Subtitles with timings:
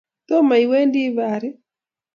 [0.27, 1.49] Tomo iwendi Pari?